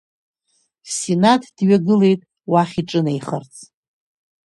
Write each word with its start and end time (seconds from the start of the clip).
Синаҭ 0.95 1.43
дҩагылеит 1.55 2.21
уахь 2.51 2.75
иҿынеихарц. 2.81 3.53